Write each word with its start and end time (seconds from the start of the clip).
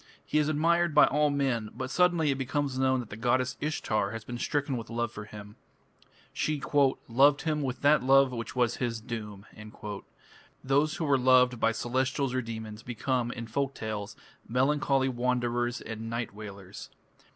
He 0.25 0.39
is 0.39 0.49
admired 0.49 0.95
by 0.95 1.05
all 1.05 1.29
men, 1.29 1.69
but 1.75 1.91
suddenly 1.91 2.31
it 2.31 2.37
becomes 2.39 2.79
known 2.79 3.01
that 3.01 3.11
the 3.11 3.15
goddess 3.15 3.55
Ishtar 3.61 4.09
has 4.09 4.23
been 4.23 4.39
stricken 4.39 4.75
with 4.75 4.89
love 4.89 5.11
for 5.11 5.25
him. 5.25 5.57
She 6.33 6.59
"loved 7.07 7.43
him 7.43 7.61
with 7.61 7.81
that 7.81 8.01
love 8.01 8.31
which 8.31 8.55
was 8.55 8.77
his 8.77 8.99
doom". 8.99 9.45
Those 10.63 10.95
who 10.95 11.07
are 11.07 11.19
loved 11.19 11.59
by 11.59 11.71
celestials 11.71 12.33
or 12.33 12.41
demons 12.41 12.81
become, 12.81 13.29
in 13.31 13.45
folk 13.45 13.75
tales, 13.75 14.15
melancholy 14.47 15.07
wanderers 15.07 15.79
and 15.81 16.09
"night 16.09 16.33
wailers". 16.33 16.89